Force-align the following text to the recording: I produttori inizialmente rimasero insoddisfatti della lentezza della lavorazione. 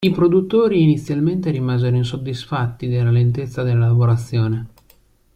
I 0.03 0.09
produttori 0.09 0.81
inizialmente 0.81 1.51
rimasero 1.51 1.95
insoddisfatti 1.95 2.87
della 2.87 3.11
lentezza 3.11 3.61
della 3.61 3.85
lavorazione. 3.85 4.67